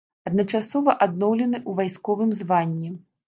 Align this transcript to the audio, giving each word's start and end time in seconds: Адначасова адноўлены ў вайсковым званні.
Адначасова 0.29 0.95
адноўлены 1.07 1.57
ў 1.59 1.71
вайсковым 1.79 2.33
званні. 2.43 2.89